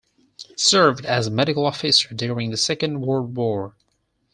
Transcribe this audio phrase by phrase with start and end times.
[0.55, 3.75] Served as a medical officer during the Second World War.